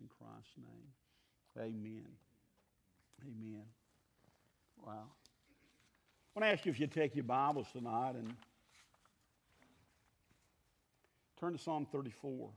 [0.00, 0.90] In Christ's name.
[1.58, 2.06] Amen.
[3.22, 3.62] Amen.
[4.86, 4.92] Wow.
[4.92, 8.34] I want to ask you if you take your Bibles tonight and
[11.38, 12.50] turn to Psalm 34.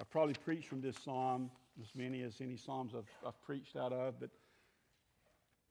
[0.00, 3.92] I've probably preached from this psalm as many as any psalms I've, I've preached out
[3.92, 4.30] of, but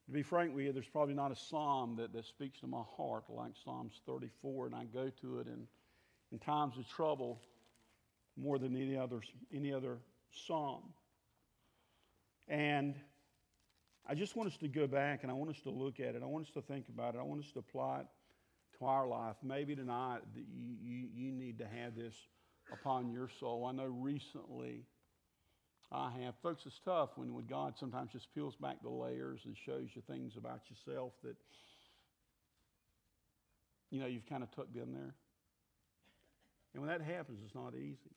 [0.06, 2.82] to be frank with you, there's probably not a psalm that, that speaks to my
[2.96, 5.66] heart like Psalms 34, and I go to it in,
[6.32, 7.40] in times of trouble
[8.40, 9.20] more than any other,
[9.54, 9.98] any other
[10.46, 10.82] psalm.
[12.48, 12.94] And
[14.08, 16.22] I just want us to go back and I want us to look at it.
[16.22, 17.18] I want us to think about it.
[17.18, 18.06] I want us to apply it
[18.78, 19.36] to our life.
[19.42, 22.14] Maybe tonight you, you, you need to have this
[22.72, 23.66] upon your soul.
[23.66, 24.84] I know recently
[25.92, 26.34] I have.
[26.42, 30.02] Folks, it's tough when, when God sometimes just peels back the layers and shows you
[30.08, 31.36] things about yourself that,
[33.90, 35.14] you know, you've kind of tucked in there.
[36.74, 38.14] And when that happens, it's not easy.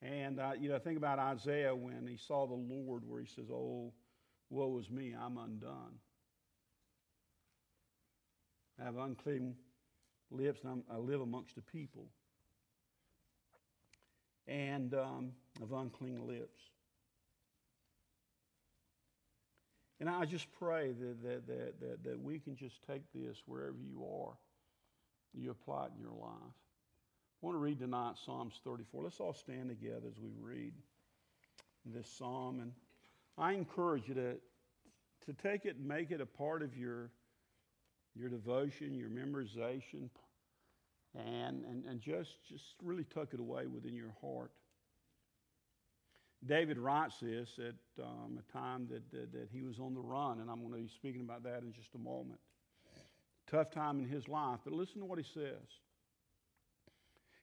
[0.00, 3.46] And, uh, you know, think about Isaiah when he saw the Lord, where he says,
[3.50, 3.92] Oh,
[4.50, 5.98] woe is me, I'm undone.
[8.80, 9.56] I have unclean
[10.30, 12.06] lips, and I'm, i live amongst the people.
[14.46, 16.60] And um, of unclean lips.
[20.00, 23.76] And I just pray that, that, that, that, that we can just take this wherever
[23.82, 24.36] you are,
[25.34, 26.54] you apply it in your life.
[27.40, 29.04] I want to read tonight Psalms 34.
[29.04, 30.72] Let's all stand together as we read
[31.86, 32.58] this psalm.
[32.58, 32.72] And
[33.36, 34.34] I encourage you to,
[35.26, 37.10] to take it and make it a part of your,
[38.16, 40.10] your devotion, your memorization,
[41.14, 44.50] and, and, and just, just really tuck it away within your heart.
[46.44, 50.40] David writes this at um, a time that, that, that he was on the run,
[50.40, 52.40] and I'm going to be speaking about that in just a moment.
[53.48, 55.78] Tough time in his life, but listen to what he says.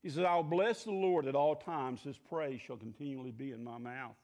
[0.06, 2.03] He says, I'll bless the Lord at all times.
[2.03, 4.16] His praise shall continually be in my mouth.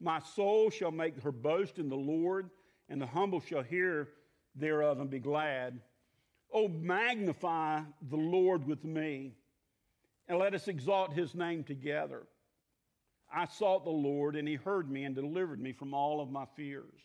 [0.00, 2.50] My soul shall make her boast in the Lord,
[2.88, 4.08] and the humble shall hear
[4.56, 5.78] thereof and be glad.
[6.52, 9.36] Oh, magnify the Lord with me,
[10.26, 12.26] and let us exalt his name together.
[13.32, 16.46] I sought the Lord, and he heard me and delivered me from all of my
[16.56, 17.00] fears.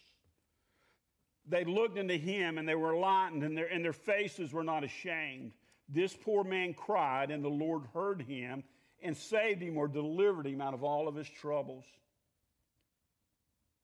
[1.47, 4.83] They looked into him, and they were enlightened, and their, and their faces were not
[4.83, 5.51] ashamed.
[5.93, 8.63] This poor man cried, and the Lord heard him
[9.01, 11.83] and saved him or delivered him out of all of his troubles.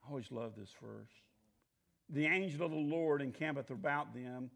[0.06, 1.12] I always love this verse.
[2.10, 4.50] The angel of the Lord encampeth about them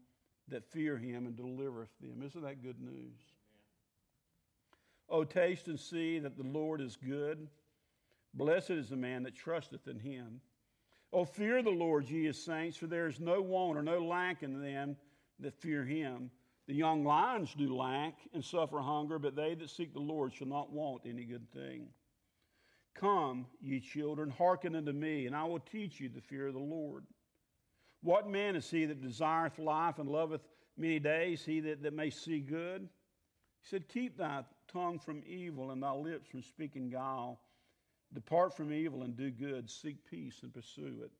[0.48, 2.22] that fear him and delivereth them.
[2.24, 3.18] Isn't that good news?
[5.10, 7.48] Oh, taste and see that the Lord is good.
[8.32, 10.40] Blessed is the man that trusteth in him.
[11.12, 14.42] Oh, fear the Lord, ye his saints, for there is no want or no lack
[14.42, 14.96] in them
[15.40, 16.30] that fear him.
[16.68, 20.46] The young lions do lack and suffer hunger, but they that seek the Lord shall
[20.46, 21.88] not want any good thing.
[22.94, 26.60] Come, ye children, hearken unto me, and I will teach you the fear of the
[26.60, 27.04] Lord.
[28.02, 30.42] What man is he that desireth life and loveth
[30.76, 32.82] many days, he that, that may see good?
[32.82, 37.40] He said, Keep thy tongue from evil and thy lips from speaking guile.
[38.12, 41.12] Depart from evil and do good, seek peace and pursue it.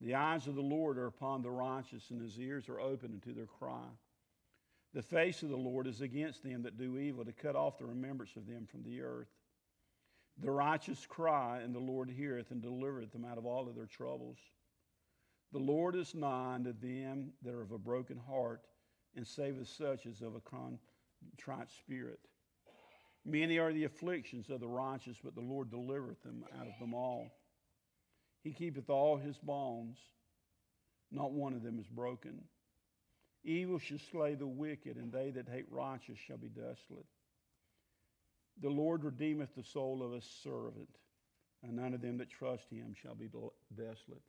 [0.00, 3.32] The eyes of the Lord are upon the righteous, and his ears are open unto
[3.32, 3.86] their cry.
[4.92, 7.86] The face of the Lord is against them that do evil, to cut off the
[7.86, 9.30] remembrance of them from the earth.
[10.38, 13.86] The righteous cry, and the Lord heareth and delivereth them out of all of their
[13.86, 14.38] troubles.
[15.52, 18.62] The Lord is nigh unto them that are of a broken heart,
[19.16, 22.18] and saveth such as of a contrite spirit.
[23.24, 26.94] Many are the afflictions of the righteous, but the Lord delivereth them out of them
[26.94, 27.30] all.
[28.44, 29.98] He keepeth all his bonds,
[31.10, 32.44] not one of them is broken.
[33.42, 37.06] Evil shall slay the wicked, and they that hate righteous shall be desolate.
[38.62, 40.90] The Lord redeemeth the soul of his servant,
[41.62, 43.28] and none of them that trust him shall be
[43.74, 44.22] desolate.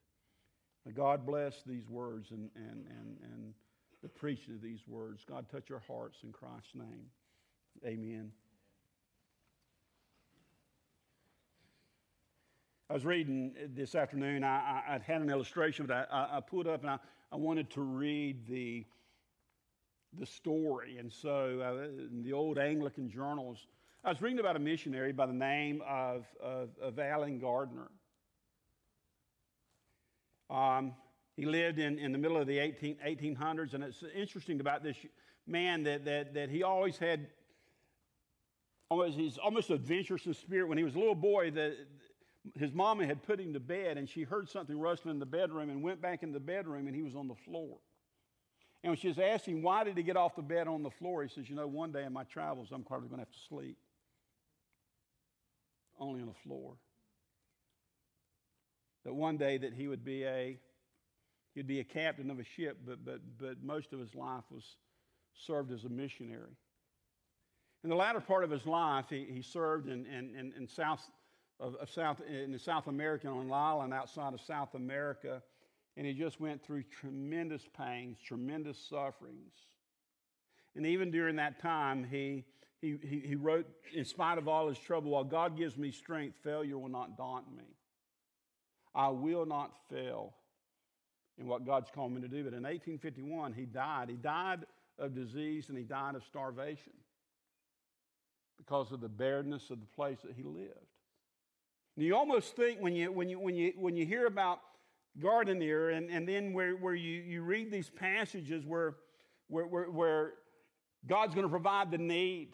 [0.86, 3.53] May God bless these words and, and, and, and
[4.02, 5.26] the preaching of these words.
[5.28, 7.08] God, touch our hearts in Christ's name.
[7.86, 8.32] Amen.
[12.87, 14.43] I was reading this afternoon.
[14.43, 16.99] I, had an illustration that I, I put up, and I,
[17.32, 18.85] I, wanted to read the,
[20.20, 20.97] the story.
[20.99, 23.66] And so, uh, in the old Anglican journals,
[24.03, 27.90] I was reading about a missionary by the name of, of, of Allen Gardiner.
[30.52, 30.93] Um,
[31.35, 34.97] he lived in, in the middle of the 18, 1800s, and it's interesting about this
[35.47, 37.29] man that, that, that he always had
[38.90, 40.67] almost, he's almost adventurous in spirit.
[40.67, 41.76] When he was a little boy, the,
[42.53, 45.70] his mama had put him to bed and she heard something rustling in the bedroom
[45.70, 47.78] and went back in the bedroom and he was on the floor.
[48.84, 51.24] And when she was asking why did he get off the bed on the floor,
[51.24, 53.47] he says, You know, one day in my travels, I'm probably going to have to
[53.50, 53.78] sleep.
[56.00, 56.76] only on the floor.
[59.06, 60.59] That one day that he would be a
[61.53, 64.64] he'd be a captain of a ship, but but but most of his life was
[65.36, 66.56] served as a missionary.
[67.84, 71.08] In the latter part of his life, he, he served in, in, in, in South
[71.59, 75.41] of, of, South in South America on an island outside of South America,
[75.97, 79.53] and he just went through tremendous pains, tremendous sufferings.
[80.75, 82.43] And even during that time, he,
[82.81, 86.78] he, he, wrote, in spite of all his trouble, while God gives me strength, failure
[86.78, 87.63] will not daunt me.
[88.93, 90.34] I will not fail
[91.37, 92.43] in what God's called me to do.
[92.43, 94.09] But in 1851, he died.
[94.09, 94.66] He died
[94.97, 96.93] of disease and he died of starvation
[98.58, 100.95] because of the bareness of the place that he lived.
[101.96, 104.59] And you almost think when you, when you, when you, when you hear about
[105.20, 108.96] Gardiner and, and then where, where you, you read these passages where,
[109.47, 110.34] where, where, where
[111.08, 112.50] God's going to provide the need.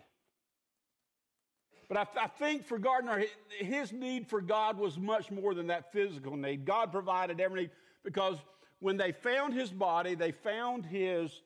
[1.89, 3.25] But I, I, think for Gardiner,
[3.59, 6.65] his need for God was much more than that physical need.
[6.65, 7.71] God provided every need
[8.03, 8.37] because
[8.79, 11.41] when they found his body, they found his,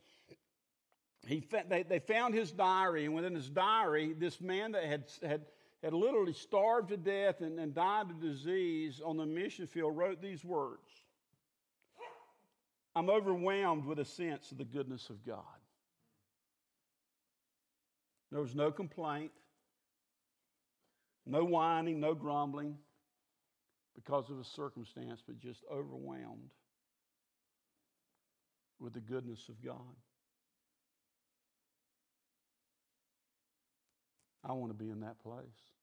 [1.28, 5.42] he, they, they found his diary, and within his diary, this man that had, had,
[5.86, 10.20] had literally starved to death and, and died of disease on the mission field wrote
[10.20, 10.90] these words
[12.96, 15.44] I'm overwhelmed with a sense of the goodness of God.
[18.32, 19.32] There was no complaint,
[21.26, 22.78] no whining, no grumbling
[23.96, 26.52] because of a circumstance, but just overwhelmed
[28.80, 29.96] with the goodness of God.
[34.44, 35.75] I want to be in that place.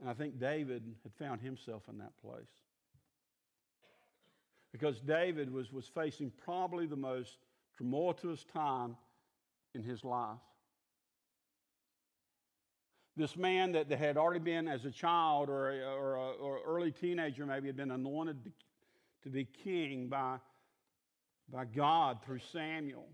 [0.00, 2.46] And I think David had found himself in that place.
[4.72, 7.38] Because David was, was facing probably the most
[7.76, 8.96] tumultuous time
[9.74, 10.38] in his life.
[13.16, 16.92] This man that, had already been, as a child or, a, or, a, or early
[16.92, 18.50] teenager, maybe had been anointed to,
[19.24, 20.36] to be king by,
[21.52, 23.08] by God through Samuel.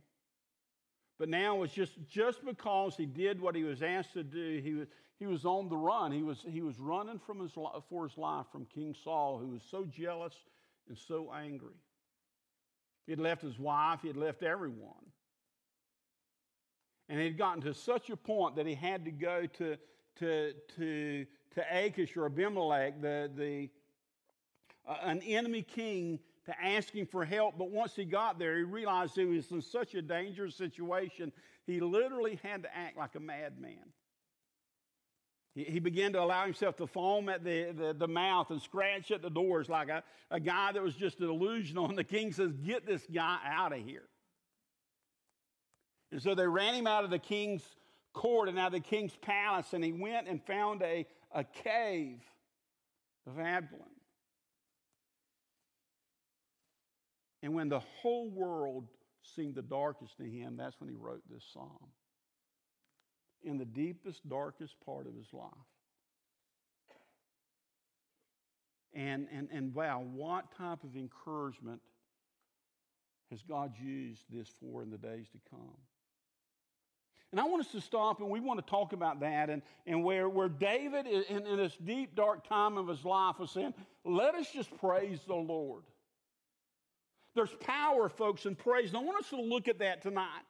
[1.19, 4.60] But now it was just, just because he did what he was asked to do,
[4.62, 4.88] he was,
[5.19, 6.12] he was on the run.
[6.12, 7.52] He was, he was running from his,
[7.88, 10.34] for his life from King Saul, who was so jealous
[10.88, 11.76] and so angry.
[13.06, 14.94] He had left his wife, he had left everyone.
[17.08, 19.76] And he had gotten to such a point that he had to go to,
[20.20, 23.69] to, to, to Achish or Abimelech, the, the,
[24.88, 27.58] uh, an enemy king to ask him for help.
[27.58, 31.31] But once he got there, he realized he was in such a dangerous situation,
[31.67, 33.93] he literally had to act like a madman.
[35.54, 39.10] He, he began to allow himself to foam at the, the, the, mouth and scratch
[39.10, 41.88] at the doors like a, a guy that was just delusional.
[41.88, 44.08] And the king says, Get this guy out of here.
[46.12, 47.62] And so they ran him out of the king's
[48.12, 52.20] court and out of the king's palace, and he went and found a, a cave
[53.26, 53.90] of Adullam.
[57.42, 58.86] And when the whole world
[59.22, 61.90] seemed the darkest to him, that's when he wrote this psalm.
[63.44, 65.50] In the deepest, darkest part of his life.
[68.94, 71.81] And, and, and wow, what type of encouragement
[73.31, 75.76] has God used this for in the days to come?
[77.32, 80.05] And I want us to stop and we want to talk about that and, and
[80.05, 83.74] where, where David, in, in this deep, dark time of his life, was saying,
[84.05, 85.82] let us just praise the Lord.
[87.34, 88.91] There's power, folks, in praise.
[88.91, 90.44] And I want us to look at that tonight.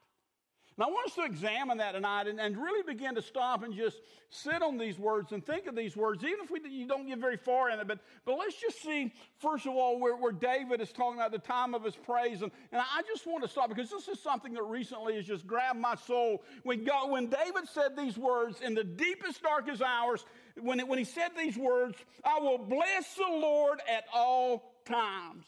[0.76, 3.73] And I want us to examine that tonight and, and really begin to stop and
[3.73, 3.97] just
[4.28, 7.19] sit on these words and think of these words, even if we, you don't get
[7.19, 7.87] very far in it.
[7.87, 11.38] But, but let's just see, first of all, where, where David is talking about the
[11.38, 12.43] time of his praise.
[12.43, 15.47] And, and I just want to stop because this is something that recently has just
[15.47, 16.43] grabbed my soul.
[16.64, 20.25] When, God, when David said these words in the deepest, darkest hours,
[20.61, 25.45] when, it, when he said these words, I will bless the Lord at all times.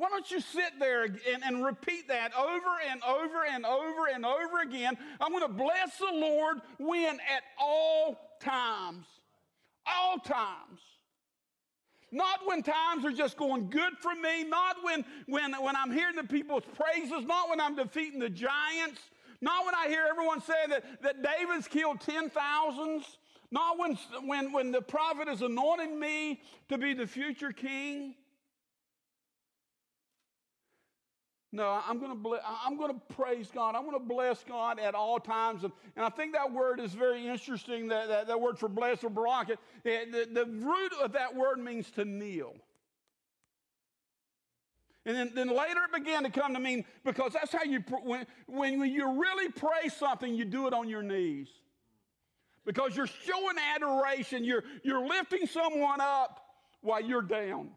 [0.00, 4.24] Why don't you sit there and, and repeat that over and over and over and
[4.24, 4.96] over again?
[5.20, 9.04] I'm going to bless the Lord when at all times.
[9.86, 10.80] All times.
[12.10, 16.16] Not when times are just going good for me, not when, when, when I'm hearing
[16.16, 19.02] the people's praises, not when I'm defeating the giants,
[19.42, 23.02] not when I hear everyone say that, that David's killed 10,000s,
[23.50, 26.40] not when, when, when the prophet is anointing me
[26.70, 28.14] to be the future king.
[31.52, 33.74] No, I'm going to I'm going to praise God.
[33.74, 35.64] I'm going to bless God at all times.
[35.64, 37.88] And, and I think that word is very interesting.
[37.88, 39.48] That, that, that word for bless or barak,
[39.82, 42.54] the, the root of that word means to kneel.
[45.06, 48.26] And then, then later it began to come to mean because that's how you when,
[48.46, 51.48] when you really pray something, you do it on your knees.
[52.64, 54.44] because you're showing adoration.
[54.44, 56.40] You're, you're lifting someone up
[56.82, 57.70] while you're down.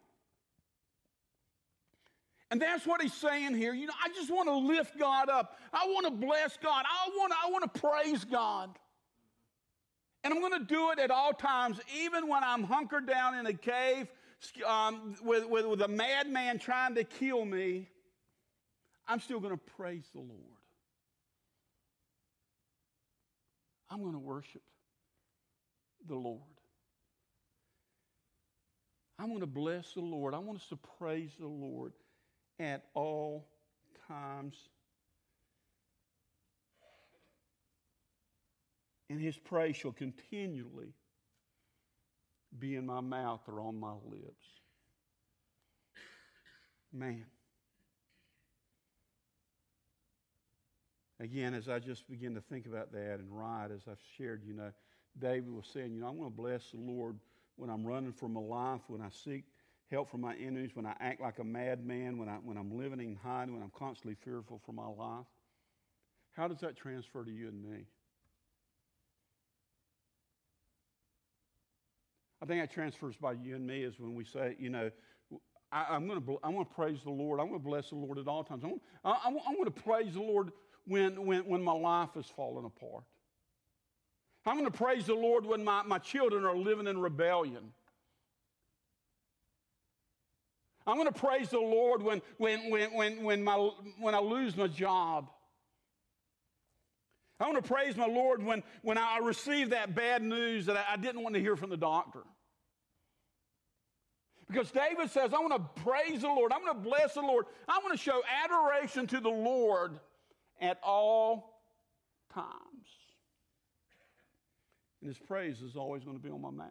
[2.54, 3.74] And that's what he's saying here.
[3.74, 5.58] You know, I just want to lift God up.
[5.74, 6.86] I want to bless God.
[6.86, 8.70] I want to, I want to praise God.
[10.24, 13.48] And I'm going to do it at all times, even when I'm hunkered down in
[13.48, 14.08] a cave
[14.68, 17.90] um, with, with, with a madman trying to kill me.
[19.08, 20.60] I'm still going to praise the Lord.
[23.90, 24.62] I'm going to worship
[26.08, 26.40] the Lord.
[29.18, 30.36] I want to bless the Lord.
[30.36, 31.94] I want us to praise the Lord
[32.60, 33.48] at all
[34.08, 34.56] times.
[39.10, 40.94] And his praise shall continually
[42.58, 44.48] be in my mouth or on my lips.
[46.92, 47.26] Man.
[51.20, 54.54] Again, as I just begin to think about that and write, as I've shared, you
[54.54, 54.72] know,
[55.18, 57.18] David was saying, you know, I'm going to bless the Lord
[57.56, 59.46] when I'm running for my life, when I seek
[59.92, 63.00] help from my enemies, when I act like a madman, when, I, when I'm living
[63.00, 65.26] in hiding, when I'm constantly fearful for my life.
[66.34, 67.86] How does that transfer to you and me?
[72.42, 74.92] I think that transfers by you and me is when we say, you know,
[75.72, 77.40] I, am going to I'm going to praise the Lord.
[77.40, 78.64] I'm going to bless the Lord at all times.
[78.64, 80.52] I'm, I, I'm going to praise the Lord
[80.86, 83.04] when, when, when my life is falling apart.
[84.46, 87.72] I'm going to praise the Lord when my, my children are living in rebellion.
[90.86, 94.56] I'm going to praise the Lord when, when, when, when, when, my, when I lose
[94.56, 95.30] my job.
[97.40, 100.94] I want to praise my Lord when, when I receive that bad news that I,
[100.94, 102.22] I didn't want to hear from the doctor.
[104.48, 106.52] Because David says, I want to praise the Lord.
[106.52, 107.46] I'm going to bless the Lord.
[107.68, 110.00] I want to show adoration to the Lord
[110.62, 111.62] at all
[112.34, 112.48] times.
[115.02, 116.70] And his praise is always going to be on my mouth.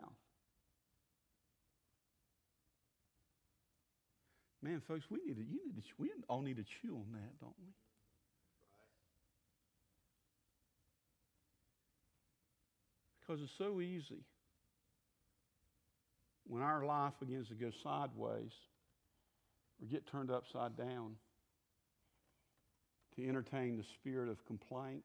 [4.62, 7.40] Man, folks, we need to, you need to, we all need to chew on that,
[7.40, 7.66] don't we?
[13.20, 14.22] Because it's so easy
[16.46, 18.52] when our life begins to go sideways
[19.80, 21.16] or get turned upside down
[23.16, 25.02] to entertain the spirit of complaint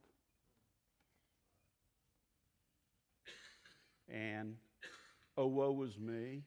[4.09, 4.55] and,
[5.37, 6.43] oh, woe is me.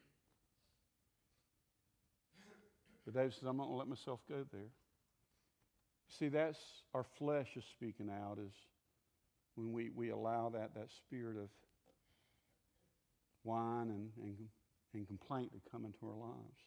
[3.11, 4.71] But David says, I'm not going to let myself go there.
[6.19, 6.59] See, that's
[6.95, 8.53] our flesh is speaking out is
[9.55, 11.49] when we, we allow that, that spirit of
[13.43, 14.37] whine and, and,
[14.95, 16.61] and complaint to come into our lives.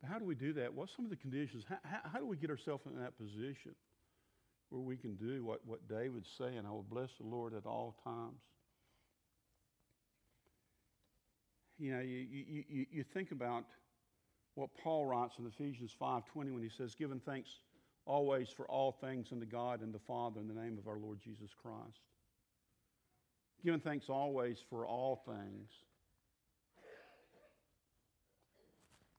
[0.00, 0.74] But how do we do that?
[0.74, 1.64] What's some of the conditions?
[1.68, 3.74] How, how, how do we get ourselves in that position
[4.70, 6.62] where we can do what, what David's saying?
[6.66, 8.40] I will bless the Lord at all times.
[11.78, 13.64] You know, you, you, you, think about
[14.54, 17.50] what Paul writes in Ephesians 5.20 when he says, giving thanks
[18.06, 21.18] always for all things unto God and the Father in the name of our Lord
[21.20, 22.00] Jesus Christ.
[23.64, 25.70] Giving thanks always for all things.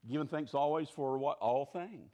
[0.09, 1.39] Giving thanks always for what?
[1.39, 2.11] All things.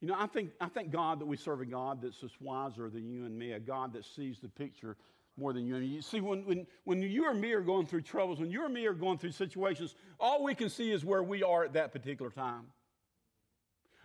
[0.00, 2.88] You know, I think, I think God that we serve a God that's just wiser
[2.88, 4.96] than you and me, a God that sees the picture
[5.36, 5.86] more than you and.
[5.86, 8.68] You see, when, when, when you or me are going through troubles, when you or
[8.68, 11.92] me are going through situations, all we can see is where we are at that
[11.92, 12.64] particular time.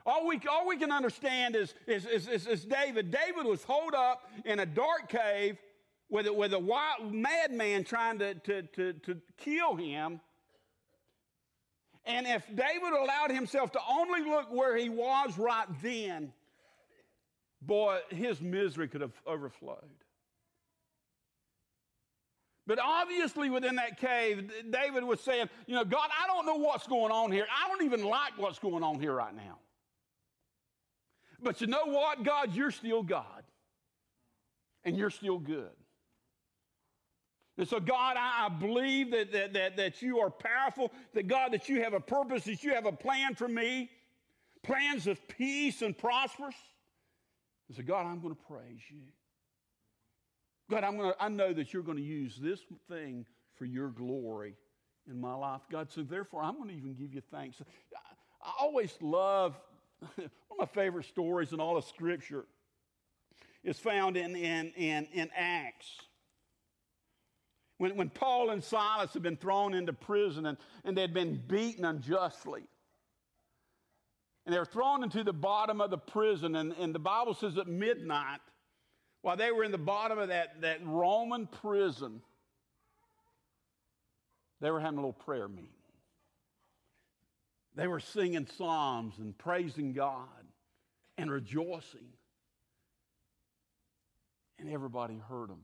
[0.06, 3.12] All we, all we can understand is, is, is, is, is David.
[3.12, 5.58] David was holed up in a dark cave
[6.10, 10.20] with a, with a wild madman trying to, to, to, to kill him.
[12.06, 16.34] And if David allowed himself to only look where he was right then,
[17.62, 19.78] boy, his misery could have overflowed.
[22.72, 26.88] But obviously, within that cave, David was saying, You know, God, I don't know what's
[26.88, 27.46] going on here.
[27.52, 29.60] I don't even like what's going on here right now.
[31.44, 32.56] But you know what, God?
[32.56, 33.44] You're still God.
[34.86, 35.72] And you're still good.
[37.58, 41.52] And so, God, I, I believe that, that, that, that you are powerful, that God,
[41.52, 43.90] that you have a purpose, that you have a plan for me,
[44.64, 46.56] plans of peace and prosperous.
[47.68, 49.02] And so, God, I'm going to praise you.
[50.72, 53.26] God, I'm to, I know that you're going to use this thing
[53.56, 54.56] for your glory
[55.10, 55.62] in my life.
[55.70, 57.58] God, so therefore, I'm going to even give you thanks.
[57.94, 59.60] I, I always love
[60.00, 62.46] one of my favorite stories in all of Scripture
[63.66, 65.98] is found in, in, in, in Acts.
[67.78, 71.84] When, when Paul and Silas had been thrown into prison and, and they'd been beaten
[71.84, 72.64] unjustly.
[74.46, 76.56] And they were thrown into the bottom of the prison.
[76.56, 78.40] And, and the Bible says at midnight,
[79.22, 82.22] while they were in the bottom of that, that Roman prison,
[84.60, 85.70] they were having a little prayer meeting.
[87.76, 90.28] They were singing psalms and praising God
[91.18, 92.08] and rejoicing.
[94.60, 95.62] And everybody heard them.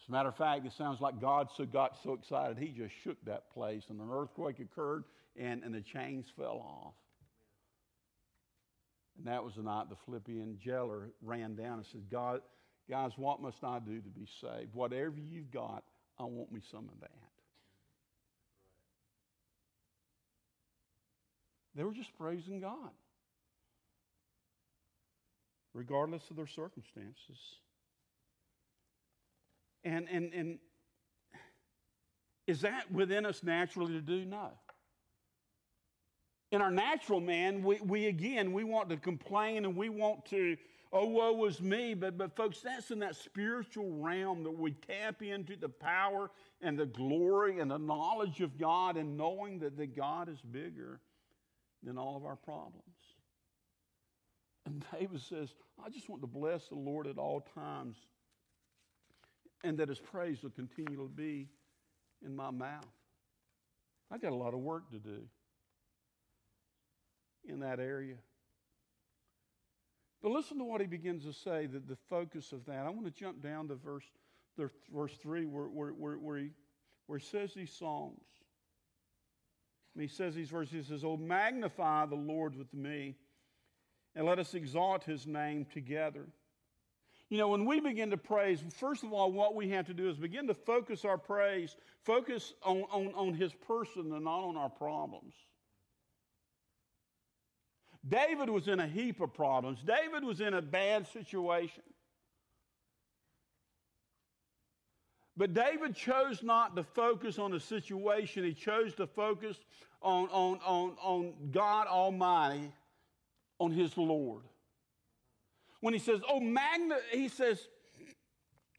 [0.00, 2.94] As a matter of fact, it sounds like God so got so excited, he just
[3.02, 5.04] shook that place, and an earthquake occurred,
[5.38, 6.94] and, and the chains fell off.
[9.20, 12.40] And that was the night the Philippian jailer ran down and said, God,
[12.88, 14.72] guys, what must I do to be saved?
[14.72, 15.84] Whatever you've got,
[16.18, 17.10] I want me some of that.
[21.74, 22.90] They were just praising God,
[25.74, 27.38] regardless of their circumstances.
[29.84, 30.58] And, and, and
[32.46, 34.24] is that within us naturally to do?
[34.24, 34.50] No.
[36.52, 40.56] In our natural man, we, we again, we want to complain and we want to,
[40.92, 41.94] oh, woe is me.
[41.94, 46.30] But, but folks, that's in that spiritual realm that we tap into the power
[46.60, 51.00] and the glory and the knowledge of God and knowing that, that God is bigger
[51.84, 52.84] than all of our problems.
[54.66, 55.54] And David says,
[55.84, 57.96] I just want to bless the Lord at all times
[59.62, 61.48] and that his praise will continue to be
[62.24, 62.86] in my mouth.
[64.10, 65.22] I got a lot of work to do
[67.44, 68.16] in that area.
[70.22, 72.86] But listen to what he begins to say, that the focus of that.
[72.86, 74.04] I want to jump down to verse,
[74.92, 76.50] verse 3 where, where, where, where, he,
[77.06, 78.20] where he says these songs.
[79.98, 83.16] He says these verses, he says, Oh, magnify the Lord with me,
[84.14, 86.26] and let us exalt his name together.
[87.28, 90.08] You know, when we begin to praise, first of all, what we have to do
[90.08, 94.56] is begin to focus our praise, focus on, on, on his person and not on
[94.56, 95.34] our problems.
[98.08, 99.80] David was in a heap of problems.
[99.86, 101.82] David was in a bad situation.
[105.36, 108.44] But David chose not to focus on the situation.
[108.44, 109.56] He chose to focus
[110.02, 112.72] on, on, on, on God Almighty,
[113.58, 114.42] on his Lord
[115.80, 117.66] when he says, Oh, magna, he says,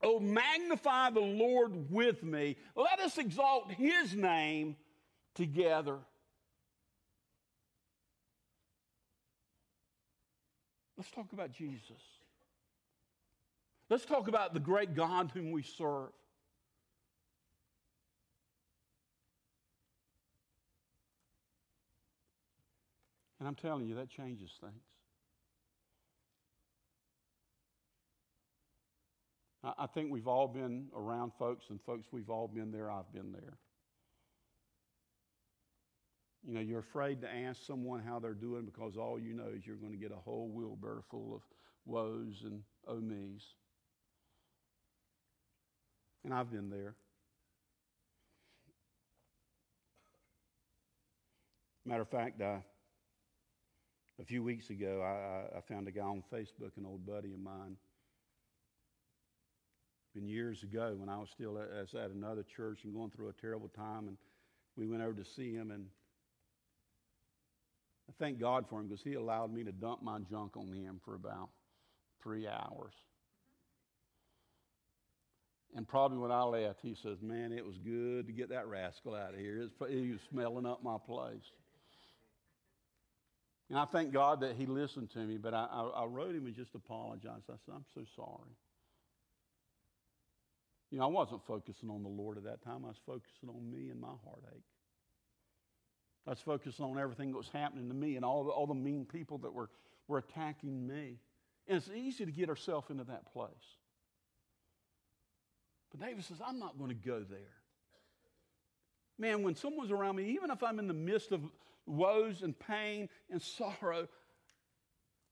[0.04, 2.58] Oh, magnify the Lord with me.
[2.76, 4.76] Let us exalt his name
[5.36, 6.00] together.
[11.02, 12.04] Let's talk about Jesus.
[13.90, 16.12] Let's talk about the great God whom we serve.
[23.40, 24.84] And I'm telling you, that changes things.
[29.64, 32.92] I think we've all been around folks, and folks, we've all been there.
[32.92, 33.58] I've been there.
[36.48, 39.66] You know, you're afraid to ask someone how they're doing because all you know is
[39.66, 41.42] you're going to get a whole wheelbarrow full of
[41.86, 43.44] woes and oh me's.
[46.24, 46.96] And I've been there.
[51.86, 52.64] Matter of fact, I,
[54.20, 57.40] a few weeks ago, I, I found a guy on Facebook, an old buddy of
[57.40, 57.76] mine
[60.14, 63.34] been years ago when I was still at, at another church and going through a
[63.34, 64.18] terrible time, and
[64.76, 65.86] we went over to see him, and
[68.12, 71.00] I thank God for him because he allowed me to dump my junk on him
[71.06, 71.50] for about
[72.22, 72.94] three hours.
[75.74, 79.16] And probably when I left, he says, "Man, it was good to get that rascal
[79.16, 79.70] out of here.
[79.88, 81.50] he was smelling up my place."
[83.70, 86.46] And I thank God that he listened to me, but I, I, I wrote him
[86.46, 87.46] and just apologized.
[87.50, 88.52] I said, "I'm so sorry."
[90.90, 92.84] You know, I wasn't focusing on the Lord at that time.
[92.84, 94.66] I was focusing on me and my heartache.
[96.28, 98.76] I was focusing on everything that was happening to me and all the, all the
[98.76, 99.70] mean people that were,
[100.08, 101.20] were attacking me.
[101.68, 103.50] And it's easy to get ourselves into that place.
[105.92, 107.40] But David says, I'm not going to go there.
[109.18, 111.42] Man, when someone's around me, even if I'm in the midst of
[111.86, 114.08] woes and pain and sorrow,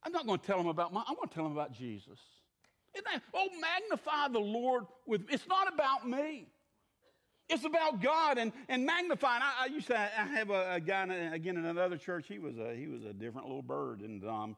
[0.03, 2.19] I'm not going to tell them about my, I want to tell them about Jesus.
[2.95, 6.47] That, oh, magnify the Lord with It's not about me.
[7.49, 9.41] It's about God and, and magnifying.
[9.41, 12.27] I, I used to I have a, a guy, again, in another church.
[12.27, 14.01] He was a, he was a different little bird.
[14.01, 14.55] And, um,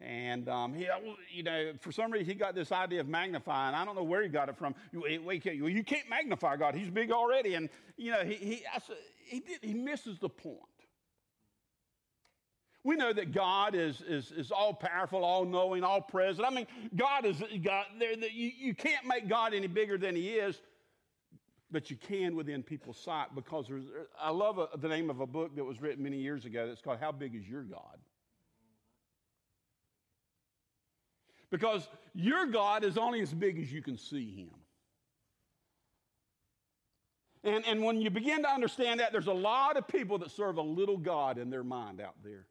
[0.00, 0.88] and um, he,
[1.32, 3.74] you know, for some reason, he got this idea of magnifying.
[3.74, 4.74] I don't know where he got it from.
[4.92, 6.76] You, you can't magnify God.
[6.76, 7.54] He's big already.
[7.54, 8.64] And, you know, he, he,
[9.26, 10.58] he, did, he misses the point.
[12.84, 16.46] We know that God is, is, is all powerful, all knowing, all present.
[16.46, 17.86] I mean, God is God.
[17.98, 20.60] There, you, you can't make God any bigger than He is.
[21.72, 23.84] But you can within people's sight because there's,
[24.20, 26.82] I love a, the name of a book that was written many years ago that's
[26.82, 27.98] called How Big Is Your God?
[31.50, 34.50] Because your God is only as big as you can see him.
[37.44, 40.58] And, and when you begin to understand that, there's a lot of people that serve
[40.58, 42.46] a little God in their mind out there.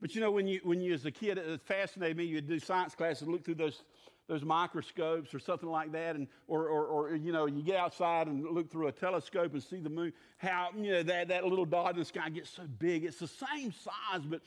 [0.00, 2.60] But you know, when you, when you as a kid, it fascinated me, you'd do
[2.60, 3.82] science classes and look through those,
[4.28, 8.26] those microscopes or something like that, and, or, or, or, you know, you get outside
[8.26, 11.64] and look through a telescope and see the moon, how, you know, that, that little
[11.64, 13.04] dot in the sky gets so big.
[13.04, 14.40] It's the same size, but,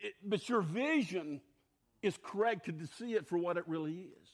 [0.00, 1.40] it, but your vision
[2.02, 4.28] is corrected to see it for what it really is.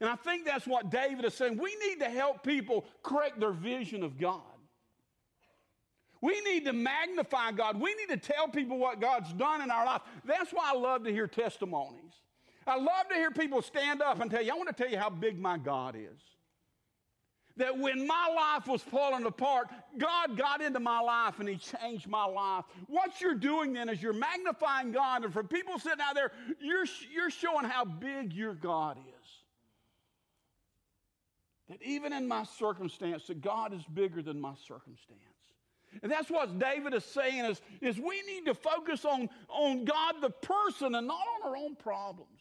[0.00, 1.56] And I think that's what David is saying.
[1.56, 4.42] We need to help people correct their vision of God.
[6.20, 7.80] We need to magnify God.
[7.80, 10.02] We need to tell people what God's done in our life.
[10.24, 12.14] That's why I love to hear testimonies.
[12.66, 14.98] I love to hear people stand up and tell you, I want to tell you
[14.98, 16.20] how big my God is.
[17.56, 22.08] That when my life was falling apart, God got into my life and He changed
[22.08, 22.64] my life.
[22.88, 25.24] What you're doing then is you're magnifying God.
[25.24, 29.28] And for people sitting out there, you're, you're showing how big your God is.
[31.68, 35.20] That even in my circumstance, that God is bigger than my circumstance.
[36.02, 40.16] And that's what David is saying is, is we need to focus on, on God
[40.20, 42.40] the person and not on our own problems.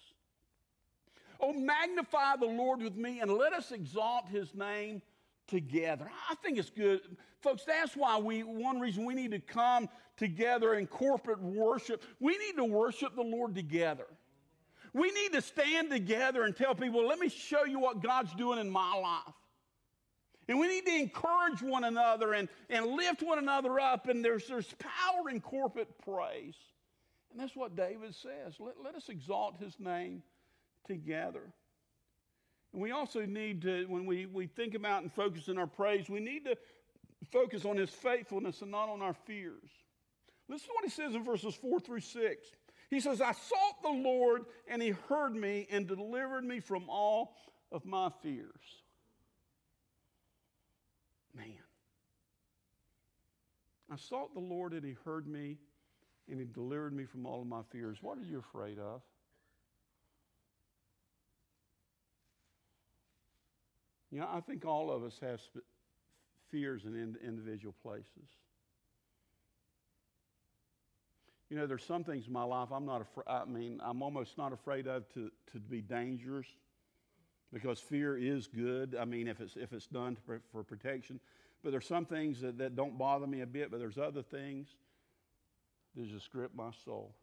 [1.44, 5.02] Oh, magnify the Lord with me and let us exalt his name
[5.48, 6.10] together.
[6.30, 7.02] I think it's good.
[7.42, 12.02] Folks, that's why we, one reason we need to come together in corporate worship.
[12.22, 14.06] We need to worship the Lord together.
[14.94, 18.58] We need to stand together and tell people, let me show you what God's doing
[18.58, 19.36] in my life.
[20.48, 24.08] And we need to encourage one another and, and lift one another up.
[24.08, 26.56] And there's, there's power in corporate praise.
[27.32, 28.54] And that's what David says.
[28.60, 30.24] Let, let us exalt his name
[30.86, 31.54] together.
[32.74, 36.10] And we also need to, when we, we think about and focus in our praise,
[36.10, 36.58] we need to
[37.32, 39.70] focus on his faithfulness and not on our fears.
[40.50, 42.48] Listen to what he says in verses 4 through 6.
[42.90, 47.36] He says, I sought the Lord, and he heard me and delivered me from all
[47.72, 48.84] of my fears.
[51.36, 51.46] Man.
[53.92, 55.58] I sought the Lord, and he heard me,
[56.30, 58.00] and he delivered me from all of my fears.
[58.02, 59.02] What are you afraid of?
[64.14, 65.42] You know, I think all of us have
[66.52, 68.30] fears in individual places.
[71.50, 74.38] You know, there's some things in my life I'm not afraid, I mean, I'm almost
[74.38, 76.46] not afraid of to, to be dangerous
[77.52, 78.96] because fear is good.
[79.00, 80.16] I mean, if it's, if it's done
[80.52, 81.20] for protection.
[81.64, 84.68] But there's some things that, that don't bother me a bit, but there's other things
[85.96, 87.16] that just grip my soul.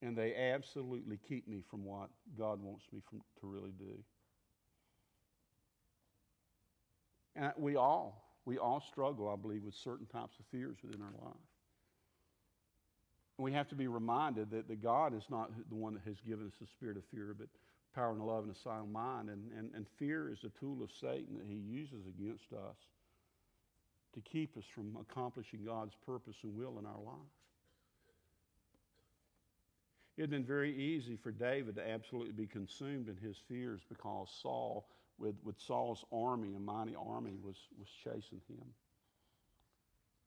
[0.00, 3.98] And they absolutely keep me from what God wants me from, to really do.
[7.38, 11.24] And we all, we all struggle, I believe, with certain types of fears within our
[11.24, 11.36] life
[13.38, 16.46] we have to be reminded that, that God is not the one that has given
[16.46, 17.46] us the spirit of fear, but
[17.94, 19.30] power and love and a sound mind.
[19.30, 22.76] And, and, and fear is a tool of Satan that he uses against us
[24.14, 27.14] to keep us from accomplishing God's purpose and will in our life.
[30.16, 34.28] It had been very easy for David to absolutely be consumed in his fears because
[34.42, 38.66] Saul, with, with Saul's army, a mighty army, was, was chasing him.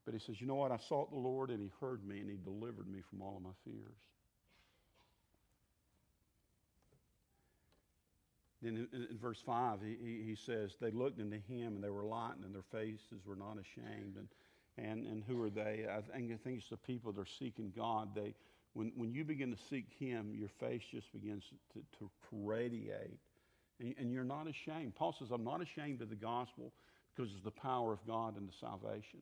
[0.05, 0.71] But he says, You know what?
[0.71, 3.43] I sought the Lord and he heard me and he delivered me from all of
[3.43, 3.97] my fears.
[8.61, 12.05] Then in, in verse 5, he, he, says, They looked into him and they were
[12.05, 14.17] lightened and their faces were not ashamed.
[14.17, 14.27] And,
[14.77, 15.85] and, and who are they?
[15.89, 18.09] I think, I think it's the people that are seeking God.
[18.15, 18.33] They,
[18.73, 23.19] when, when you begin to seek him, your face just begins to, to radiate.
[23.81, 24.95] And, and you're not ashamed.
[24.95, 26.71] Paul says, I'm not ashamed of the gospel
[27.13, 29.19] because it's the power of God into salvation.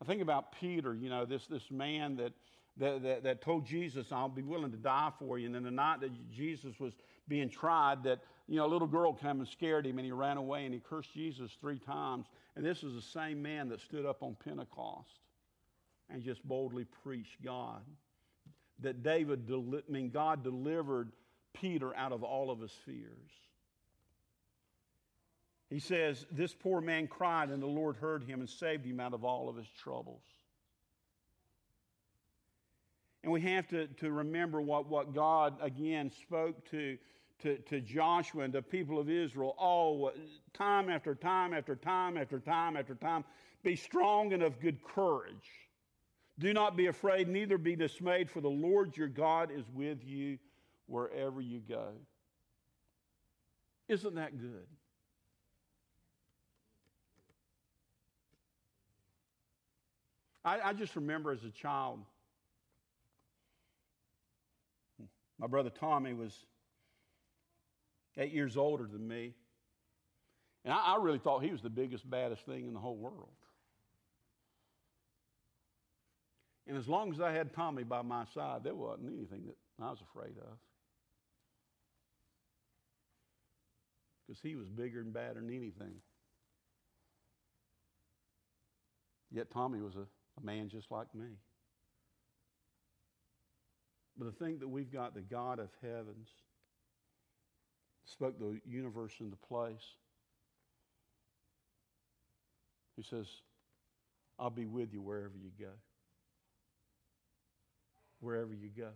[0.00, 2.32] I think about Peter, you know, this, this man that,
[2.78, 5.46] that, that, that, told Jesus, I'll be willing to die for you.
[5.46, 6.92] And then the night that Jesus was
[7.28, 10.36] being tried, that, you know, a little girl came and scared him and he ran
[10.38, 12.26] away and he cursed Jesus three times.
[12.56, 15.20] And this is the same man that stood up on Pentecost
[16.10, 17.82] and just boldly preached God.
[18.80, 21.12] That David, I mean, God delivered
[21.54, 23.30] Peter out of all of his fears.
[25.70, 29.14] He says, This poor man cried, and the Lord heard him and saved him out
[29.14, 30.22] of all of his troubles.
[33.22, 36.98] And we have to, to remember what, what God again spoke to,
[37.42, 40.12] to, to Joshua and the people of Israel all
[40.52, 43.24] time after time after time after time after time.
[43.62, 45.48] Be strong and of good courage.
[46.38, 50.38] Do not be afraid, neither be dismayed, for the Lord your God is with you
[50.86, 51.88] wherever you go.
[53.88, 54.66] Isn't that good?
[60.44, 62.00] I, I just remember as a child,
[65.38, 66.34] my brother Tommy was
[68.16, 69.34] eight years older than me.
[70.64, 73.28] And I, I, really thought he was the biggest, baddest thing in the whole world.
[76.66, 79.90] And as long as I had Tommy by my side, there wasn't anything that I
[79.90, 80.58] was afraid of.
[84.26, 85.94] Because he was bigger and badder than anything.
[89.30, 90.06] Yet Tommy was a
[90.40, 91.26] a man just like me.
[94.16, 96.28] But the thing that we've got, the God of heavens,
[98.04, 99.96] spoke the universe into place.
[102.96, 103.26] He says,
[104.38, 105.72] I'll be with you wherever you go.
[108.20, 108.90] Wherever you go.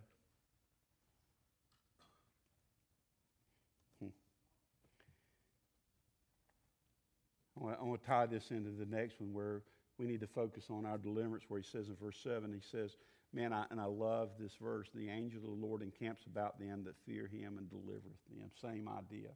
[7.61, 9.61] I want to tie this into the next one where
[9.97, 12.91] we need to focus on our deliverance, where he says in verse 7, he says,
[13.33, 16.83] Man, I, and I love this verse the angel of the Lord encamps about them
[16.85, 18.49] that fear him and delivereth them.
[18.61, 19.29] Same idea.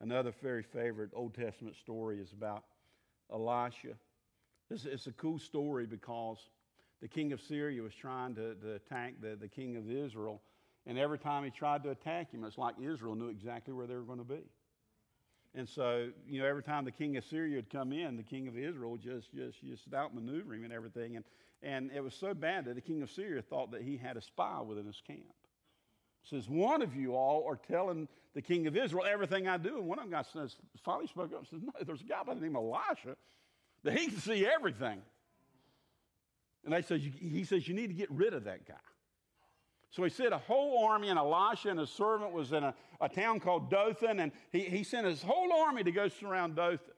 [0.00, 2.64] Another very favorite Old Testament story is about
[3.32, 3.94] Elisha.
[4.70, 6.38] It's, it's a cool story because
[7.00, 10.40] the king of Syria was trying to, to attack the, the king of Israel,
[10.86, 13.94] and every time he tried to attack him, it's like Israel knew exactly where they
[13.94, 14.42] were going to be.
[15.54, 18.48] And so, you know, every time the king of Syria would come in, the king
[18.48, 21.16] of Israel just just just outmaneuver him and everything.
[21.16, 21.24] And
[21.62, 24.20] and it was so bad that the king of Syria thought that he had a
[24.20, 25.34] spy within his camp.
[26.22, 29.78] says, one of you all are telling the king of Israel everything I do.
[29.78, 32.22] And one of them guys says, finally spoke up and says, No, there's a guy
[32.24, 33.16] by the name of Elisha
[33.82, 35.00] that he can see everything.
[36.64, 38.74] And they says, he says, you need to get rid of that guy.
[39.90, 43.08] So he sent a whole army, and Elisha and his servant was in a, a
[43.08, 46.94] town called Dothan, and he, he sent his whole army to go surround Dothan.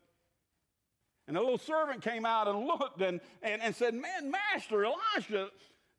[1.28, 5.50] And the little servant came out and looked and, and, and said, Man, Master, Elisha,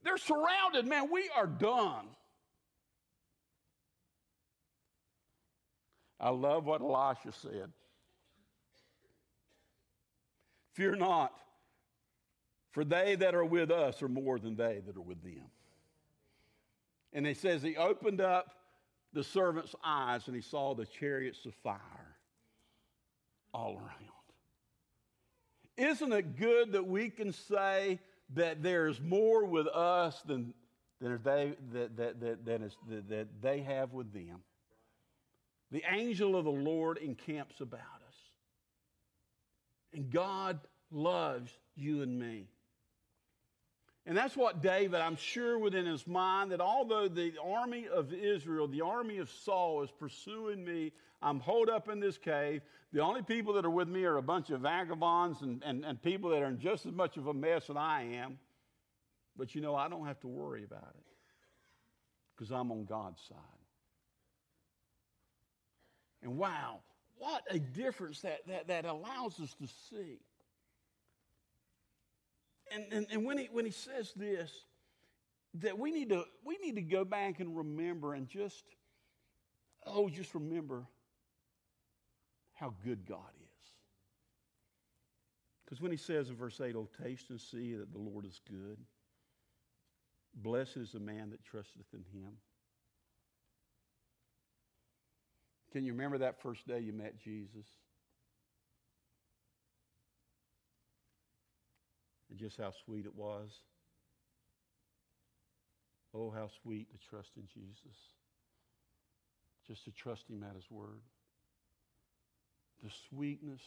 [0.04, 0.86] they're surrounded.
[0.86, 2.08] Man, we are done.
[6.20, 7.72] I love what Elisha said.
[10.74, 11.34] Fear not,
[12.72, 15.50] for they that are with us are more than they that are with them.
[17.14, 18.48] And it says he opened up
[19.14, 22.18] the servant's eyes and he saw the chariots of fire
[23.54, 24.12] all around.
[25.78, 28.00] Isn't it good that we can say
[28.34, 30.54] that there's more with us than,
[31.00, 34.42] than, they, that, that, that, that, is, that, that they have with them?
[35.72, 38.16] The angel of the Lord encamps about us.
[39.94, 40.60] And God
[40.92, 42.48] loves you and me.
[44.06, 48.68] And that's what David, I'm sure within his mind, that although the army of Israel,
[48.68, 52.62] the army of Saul is pursuing me, I'm holed up in this cave.
[52.94, 56.02] The only people that are with me are a bunch of vagabonds and, and, and
[56.02, 58.40] people that are in just as much of a mess as I am.
[59.38, 61.06] But you know, I don't have to worry about it
[62.36, 63.38] because I'm on God's side.
[66.24, 66.80] And wow,
[67.20, 70.20] what a difference that, that, that allows us to see
[72.74, 74.52] and, and, and when, he, when he says this,
[75.56, 78.64] that we need to we need to go back and remember and just
[79.86, 80.86] oh just remember
[82.54, 83.68] how good God is.
[85.66, 88.40] Because when he says in verse 8, Oh, taste and see that the Lord is
[88.50, 88.78] good,
[90.36, 92.34] blessed is the man that trusteth in him.
[95.72, 97.66] Can you remember that first day you met Jesus?
[102.32, 103.50] And just how sweet it was.
[106.16, 107.98] Oh, how sweet to trust in Jesus.
[109.68, 111.02] Just to trust Him at His Word.
[112.84, 113.62] The sweetness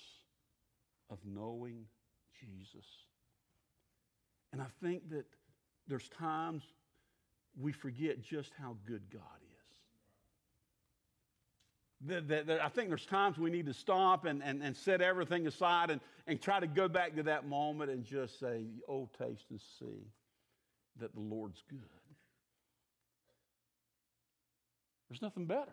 [1.10, 1.84] of knowing
[2.40, 2.86] Jesus.
[4.52, 5.26] And I think that
[5.86, 6.62] there's times
[7.60, 9.43] we forget just how good God is.
[12.06, 15.00] That, that, that I think there's times we need to stop and, and, and set
[15.00, 19.08] everything aside and, and try to go back to that moment and just say, Oh,
[19.18, 20.06] taste and see
[21.00, 21.80] that the Lord's good.
[25.08, 25.72] There's nothing better.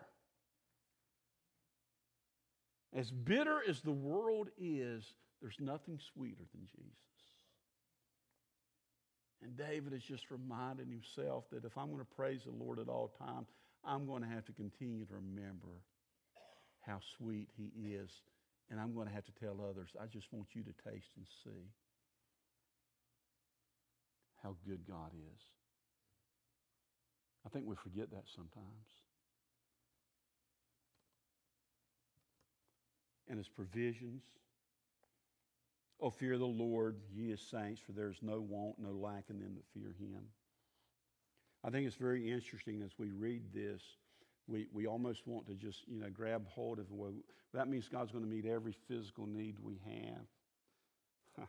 [2.94, 5.04] As bitter as the world is,
[5.40, 6.92] there's nothing sweeter than Jesus.
[9.42, 12.88] And David is just reminding himself that if I'm going to praise the Lord at
[12.88, 13.48] all times,
[13.84, 15.68] I'm going to have to continue to remember
[16.82, 18.10] how sweet he is.
[18.70, 21.26] And I'm going to have to tell others, I just want you to taste and
[21.44, 21.70] see
[24.42, 25.40] how good God is.
[27.44, 28.66] I think we forget that sometimes.
[33.28, 34.22] And his provisions.
[36.00, 39.38] Oh, fear the Lord, ye his saints, for there is no want, no lack in
[39.38, 40.22] them that fear him.
[41.64, 43.82] I think it's very interesting as we read this.
[44.48, 46.86] We, we almost want to just, you know, grab hold of,
[47.54, 50.24] that means God's going to meet every physical need we have.
[51.38, 51.46] Huh.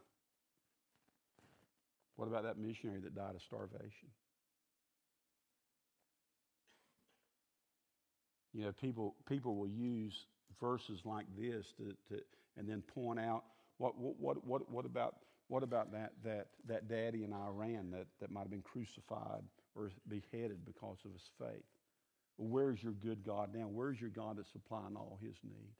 [2.16, 4.10] What about that missionary that died of starvation?
[8.54, 10.14] You know, people, people will use
[10.62, 12.22] verses like this to, to,
[12.58, 13.44] and then point out
[13.78, 15.16] what, what, what, what, about,
[15.48, 19.42] what about that, that, that daddy in Iran that, that might have been crucified
[19.76, 21.64] or beheaded because of his faith?
[22.38, 23.66] Where's your good God now?
[23.66, 25.74] Where's your God that's supplying all his need?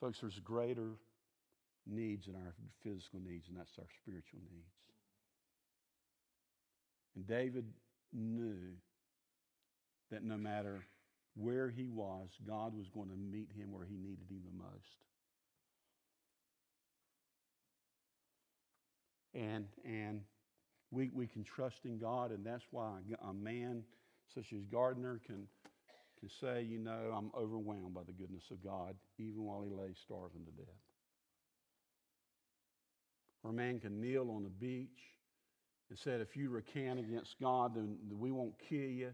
[0.00, 0.92] Folks, there's greater
[1.86, 4.74] needs in our physical needs, and that's our spiritual needs.
[7.16, 7.64] And David
[8.12, 8.76] knew
[10.10, 10.84] that no matter
[11.34, 14.96] where he was, God was going to meet him where he needed him the most.
[19.34, 20.22] And, and
[20.90, 22.98] we, we can trust in God, and that's why
[23.28, 23.82] a man
[24.34, 25.46] such as Gardiner can,
[26.18, 29.96] can say, you know, I'm overwhelmed by the goodness of God, even while he lays
[30.02, 30.74] starving to death.
[33.42, 35.00] Or a man can kneel on the beach
[35.90, 39.12] and said, if you recant against God, then we won't kill you.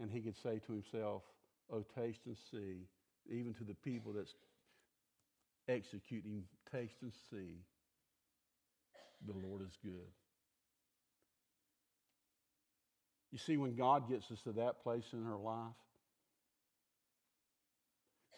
[0.00, 1.22] And he could say to himself,
[1.70, 2.86] Oh, taste and see,
[3.30, 4.34] even to the people that's
[5.68, 7.58] executing, taste and see,
[9.26, 10.10] the Lord is good.
[13.30, 15.74] You see, when God gets us to that place in our life,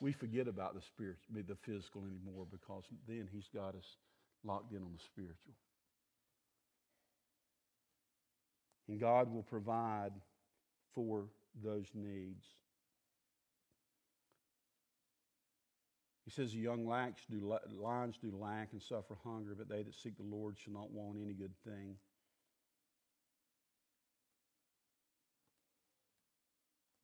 [0.00, 3.96] we forget about the spirit, the physical anymore because then He's got us
[4.42, 5.54] locked in on the spiritual.
[8.88, 10.12] And God will provide
[10.94, 11.26] for
[11.62, 12.44] those needs.
[16.30, 19.94] He says, The young lacks do, lions do lack and suffer hunger, but they that
[19.94, 21.96] seek the Lord shall not want any good thing.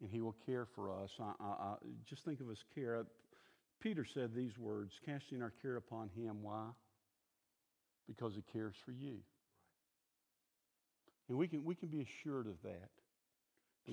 [0.00, 1.10] And he will care for us.
[1.18, 1.74] I, I, I,
[2.08, 3.06] just think of his care.
[3.80, 6.42] Peter said these words casting our care upon him.
[6.42, 6.68] Why?
[8.06, 9.18] because he cares for you.
[11.28, 12.90] And we can, we can be assured of that.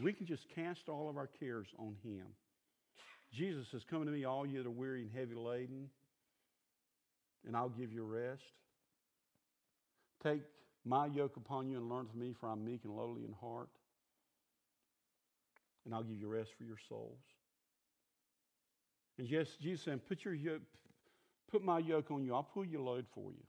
[0.01, 2.27] we can just cast all of our cares on him.
[3.33, 5.89] Jesus says, Come to me, all you that are weary and heavy laden,
[7.45, 8.43] and I'll give you rest.
[10.23, 10.41] Take
[10.85, 13.69] my yoke upon you and learn from me, for I'm meek and lowly in heart,
[15.85, 17.19] and I'll give you rest for your souls.
[19.17, 20.61] And yes, Jesus said, Put your yoke,
[21.51, 22.35] put my yoke on you.
[22.35, 23.43] I'll pull your load for you.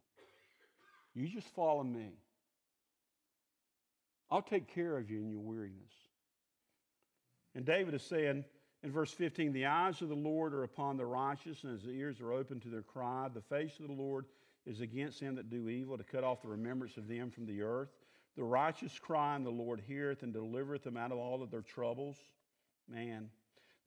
[1.14, 2.12] You just follow me.
[4.30, 5.92] I'll take care of you in your weariness.
[7.54, 8.44] And David is saying
[8.84, 12.20] in verse 15, The eyes of the Lord are upon the righteous, and his ears
[12.20, 13.28] are open to their cry.
[13.32, 14.26] The face of the Lord
[14.66, 17.62] is against them that do evil, to cut off the remembrance of them from the
[17.62, 17.88] earth.
[18.36, 21.62] The righteous cry, and the Lord heareth and delivereth them out of all of their
[21.62, 22.16] troubles.
[22.88, 23.28] Man,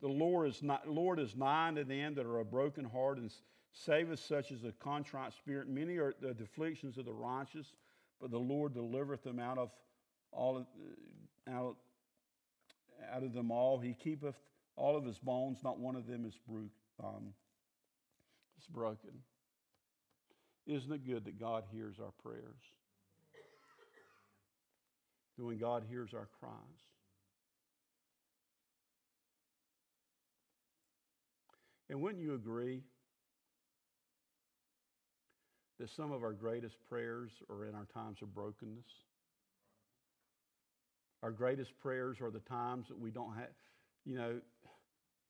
[0.01, 3.31] the Lord is, not, Lord is nigh unto them that are a broken heart and
[3.86, 5.69] Save us such as a contrite spirit.
[5.69, 7.73] Many are the afflictions of the righteous,
[8.19, 9.69] but the Lord delivereth them out of
[10.31, 11.75] all uh, out,
[13.13, 13.77] out of them all.
[13.77, 14.36] He keepeth
[14.78, 16.70] all of his bones; not one of them is bro-
[17.04, 17.34] um,
[18.58, 19.12] is broken.
[20.66, 22.62] Isn't it good that God hears our prayers?
[25.38, 26.54] That When God hears our cries.
[31.90, 32.84] And wouldn't you agree
[35.80, 38.86] that some of our greatest prayers are in our times of brokenness.
[41.24, 43.50] Our greatest prayers are the times that we don't have,
[44.08, 44.39] you know,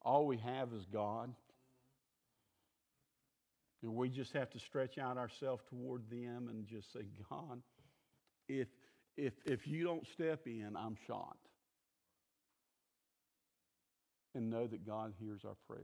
[0.04, 1.34] all we have is God.
[3.82, 7.62] And we just have to stretch out ourselves toward them and just say, God,
[8.48, 8.68] if,
[9.18, 11.38] if, if you don't step in, I'm shot.
[14.36, 15.84] And know that God hears our prayers.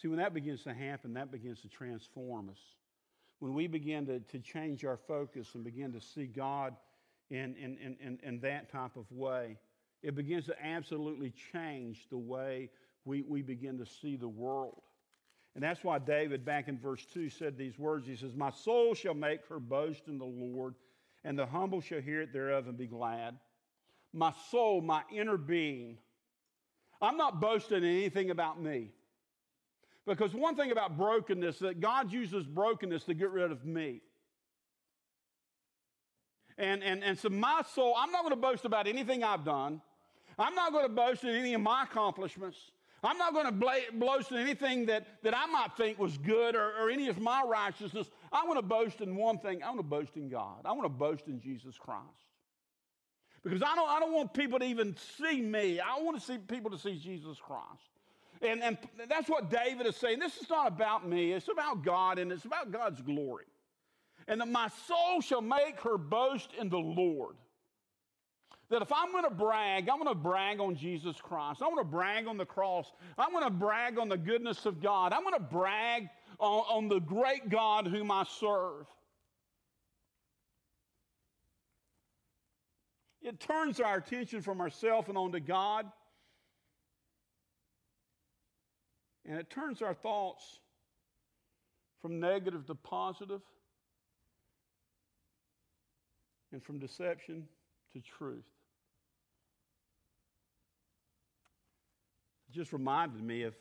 [0.00, 2.60] See, when that begins to happen, that begins to transform us.
[3.40, 6.74] When we begin to, to change our focus and begin to see God
[7.30, 9.56] in, in, in, in, that type of way,
[10.02, 12.70] it begins to absolutely change the way
[13.04, 14.82] we, we begin to see the world.
[15.54, 18.06] And that's why David, back in verse 2, said these words.
[18.06, 20.74] He says, My soul shall make her boast in the Lord,
[21.24, 23.36] and the humble shall hear it thereof and be glad.
[24.12, 25.98] My soul, my inner being.
[27.02, 28.90] I'm not boasting anything about me.
[30.06, 34.00] Because one thing about brokenness, that God uses brokenness to get rid of me.
[36.60, 39.80] And, and, and so my soul, I'm not going to boast about anything I've done.
[40.38, 42.58] I'm not going to boast in any of my accomplishments.
[43.02, 46.72] I'm not going to boast in anything that, that I might think was good or,
[46.78, 48.10] or any of my righteousness.
[48.30, 49.62] I want to boast in one thing.
[49.62, 50.66] I want to boast in God.
[50.66, 52.04] I want to boast in Jesus Christ.
[53.42, 55.80] Because I don't, I don't want people to even see me.
[55.80, 57.64] I want to see people to see Jesus Christ.
[58.42, 58.76] And, and
[59.08, 60.18] that's what David is saying.
[60.18, 63.46] This is not about me, it's about God, and it's about God's glory.
[64.30, 67.34] And that my soul shall make her boast in the Lord.
[68.68, 71.60] That if I'm going to brag, I'm going to brag on Jesus Christ.
[71.60, 72.92] I'm going to brag on the cross.
[73.18, 75.12] I'm going to brag on the goodness of God.
[75.12, 76.08] I'm going to brag
[76.38, 78.86] on, on the great God whom I serve.
[83.22, 85.86] It turns our attention from ourselves and onto God.
[89.26, 90.60] And it turns our thoughts
[92.00, 93.40] from negative to positive
[96.52, 97.46] and from deception
[97.92, 98.44] to truth.
[102.48, 103.54] It just reminded me of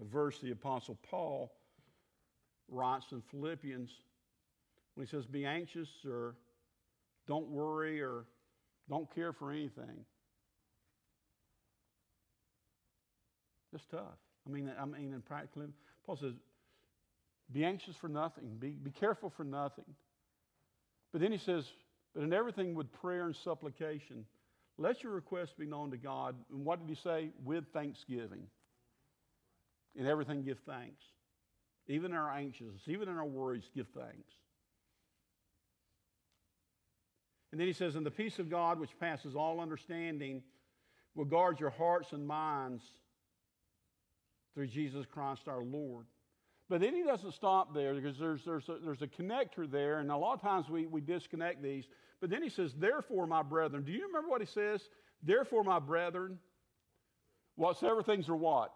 [0.00, 1.52] a verse the Apostle Paul
[2.68, 3.90] writes in Philippians
[4.94, 6.36] when he says, Be anxious or
[7.26, 8.24] don't worry or
[8.88, 10.04] don't care for anything.
[13.72, 14.18] It's tough.
[14.46, 15.66] I mean, I mean, in practically,
[16.04, 16.34] Paul says,
[17.52, 19.84] be anxious for nothing, be, be careful for nothing.
[21.12, 21.64] But then he says,
[22.14, 24.24] but in everything with prayer and supplication,
[24.78, 26.34] let your requests be known to God.
[26.52, 27.30] And what did he say?
[27.44, 28.46] With thanksgiving.
[29.94, 31.02] In everything, give thanks.
[31.88, 34.32] Even in our anxiousness, even in our worries, give thanks.
[37.50, 40.42] And then he says, And the peace of God, which passes all understanding,
[41.14, 42.82] will guard your hearts and minds
[44.54, 46.06] through Jesus Christ our Lord.
[46.70, 50.08] But then he doesn't stop there because there's, there's, a, there's a connector there, and
[50.08, 51.84] a lot of times we, we disconnect these.
[52.20, 53.82] But then he says, Therefore, my brethren.
[53.82, 54.88] Do you remember what he says?
[55.20, 56.38] Therefore, my brethren,
[57.56, 58.72] whatsoever things are what?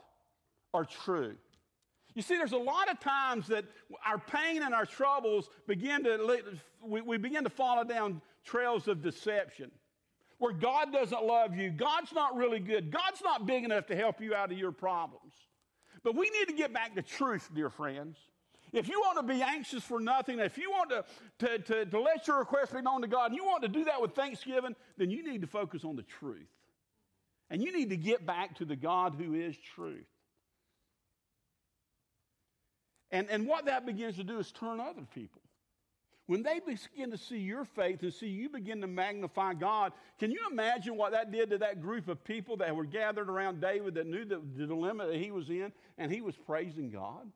[0.74, 1.36] Are true.
[2.16, 3.64] You see, there's a lot of times that
[4.05, 6.40] our pain and our troubles begin to,
[6.82, 9.70] we, we begin to follow down trails of deception
[10.38, 11.70] where God doesn't love you.
[11.70, 12.90] God's not really good.
[12.90, 15.32] God's not big enough to help you out of your problems.
[16.03, 18.18] But we need to get back to truth, dear friends.
[18.72, 21.05] If you want to be anxious for nothing, if you want to,
[21.47, 23.84] to, to, to let your request be known to God, and you want to do
[23.84, 26.49] that with thanksgiving, then you need to focus on the truth.
[27.51, 30.07] And you need to get back to the God who is truth.
[33.12, 35.40] And, and what that begins to do is turn other people.
[36.26, 40.30] When they begin to see your faith and see you begin to magnify God, can
[40.30, 43.94] you imagine what that did to that group of people that were gathered around David
[43.94, 47.30] that knew the, the dilemma that he was in and he was praising God?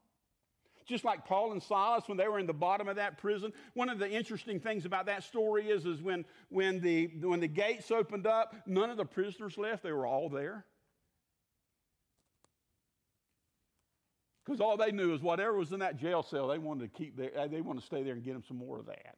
[0.86, 3.52] Just like Paul and Silas when they were in the bottom of that prison.
[3.74, 7.48] One of the interesting things about that story is, is when, when, the, when the
[7.48, 10.64] gates opened up, none of the prisoners left, they were all there.
[14.48, 17.18] Because all they knew is whatever was in that jail cell, they wanted to keep
[17.18, 19.16] there, they wanted to stay there and get them some more of that.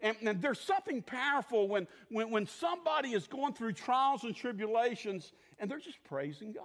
[0.00, 5.32] And, and, there's something powerful when, when, when somebody is going through trials and tribulations
[5.60, 6.64] and they're just praising God.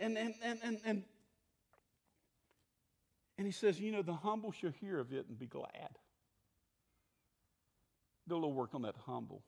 [0.00, 1.02] And, and, and, and, and,
[3.38, 5.96] and he says, you know, the humble shall hear of it and be glad.
[8.26, 9.44] Do a little work on that humble.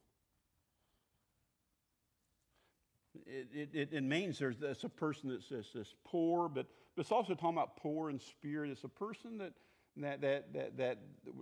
[3.26, 7.34] It, it, it means there's a person that's, that's, that's poor, but, but it's also
[7.34, 8.70] talking about poor in spirit.
[8.70, 9.52] It's a person that
[9.96, 10.98] that that that, that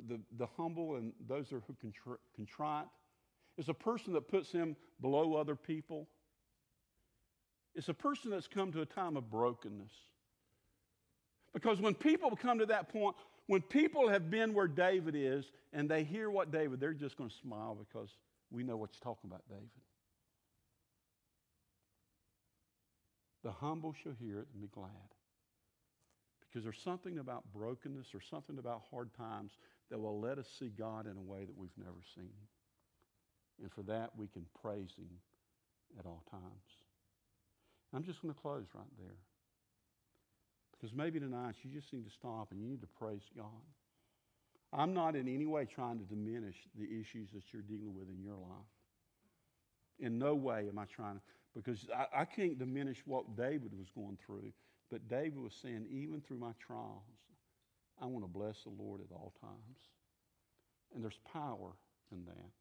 [0.09, 2.87] the, the humble and those are who contri- contrite.
[3.57, 6.09] It's a person that puts him below other people.
[7.75, 9.93] It's a person that's come to a time of brokenness.
[11.53, 13.15] Because when people come to that point,
[13.47, 17.31] when people have been where David is and they hear what David, they're just going
[17.31, 18.11] to smile because
[18.51, 19.69] we know what you're talking about, David.
[23.45, 24.91] The humble shall hear it and be glad.
[26.41, 29.53] Because there's something about brokenness or something about hard times
[29.91, 32.33] that will let us see God in a way that we've never seen.
[33.63, 35.11] And for that, we can praise him
[35.99, 36.43] at all times.
[37.95, 39.17] I'm just going to close right there.
[40.73, 43.47] Because maybe tonight you just need to stop and you need to praise God.
[44.73, 48.23] I'm not in any way trying to diminish the issues that you're dealing with in
[48.25, 48.67] your life.
[50.01, 51.21] In no way am I trying to
[51.55, 54.53] because I, I can't diminish what David was going through,
[54.91, 57.03] but David was saying, even through my trials,
[58.01, 59.79] I want to bless the Lord at all times.
[60.95, 61.73] And there's power
[62.13, 62.53] in that.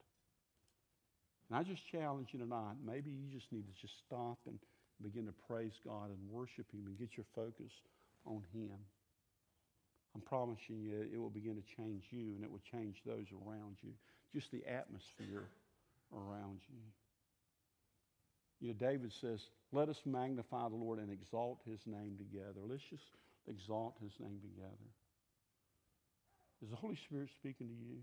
[1.49, 2.75] And I just challenge you tonight.
[2.85, 4.57] Maybe you just need to just stop and
[5.01, 7.71] begin to praise God and worship Him and get your focus
[8.25, 8.71] on Him.
[10.15, 13.77] I'm promising you it will begin to change you and it will change those around
[13.81, 13.89] you.
[14.33, 15.49] Just the atmosphere
[16.13, 16.81] around you.
[18.63, 19.41] You know, David says,
[19.73, 22.63] let us magnify the Lord and exalt his name together.
[22.65, 23.03] Let's just
[23.45, 24.87] exalt his name together.
[26.63, 27.99] Is the Holy Spirit speaking to you?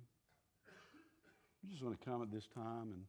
[1.64, 3.04] I'm just going to come at this time and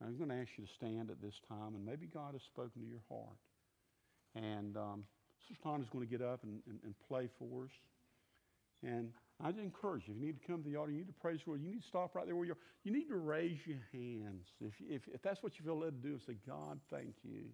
[0.00, 2.82] I'm going to ask you to stand at this time, and maybe God has spoken
[2.82, 3.40] to your heart.
[4.36, 5.04] And um,
[5.48, 7.70] Sister Tanya's going to get up and, and, and, play for us.
[8.84, 9.10] And
[9.42, 11.40] I encourage you, if you need to come to the altar, you need to praise
[11.44, 12.58] the Lord, you need to stop right there where you are.
[12.84, 14.46] You need to raise your hands.
[14.60, 17.44] If, if, if that's what you feel led to do, and say, God, thank you.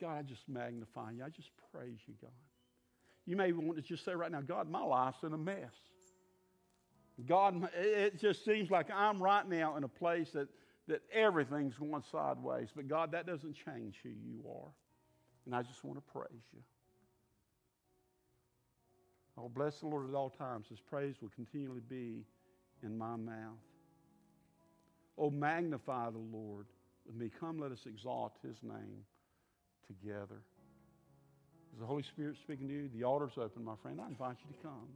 [0.00, 1.24] God, I just magnify you.
[1.24, 2.30] I just praise you, God.
[3.26, 5.74] You may want to just say right now, God, my life's in a mess.
[7.26, 10.48] God, it just seems like I'm right now in a place that,
[10.88, 12.68] that everything's going sideways.
[12.74, 14.70] But God, that doesn't change who you are.
[15.44, 16.60] And I just want to praise you.
[19.42, 20.66] Oh, bless the Lord at all times.
[20.68, 22.24] His praise will continually be
[22.84, 23.58] in my mouth.
[25.18, 26.66] Oh, magnify the Lord
[27.06, 27.30] with me.
[27.40, 29.04] Come, let us exalt his name
[29.86, 30.42] together.
[31.74, 32.90] Is the Holy Spirit speaking to you?
[32.94, 34.00] The altar's open, my friend.
[34.00, 34.88] I invite you to come.